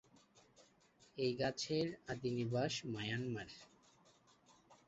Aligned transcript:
এই 1.17 1.31
গাছের 1.39 1.87
আদিনিবাস 2.07 2.73
মায়ানমার। 2.93 3.49